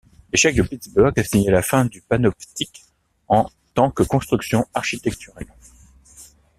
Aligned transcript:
L’échec 0.33 0.55
de 0.55 0.63
Pittsburgh 0.63 1.13
a 1.15 1.23
signé 1.23 1.51
la 1.51 1.61
fin 1.61 1.85
du 1.85 2.01
Panoptique 2.01 2.85
en 3.27 3.45
tant 3.75 3.91
que 3.91 4.01
construction 4.01 4.65
architecturale. 4.73 5.45